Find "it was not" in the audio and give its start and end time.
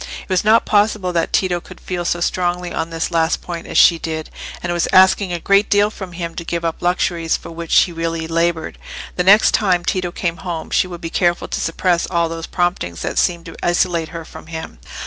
0.23-0.65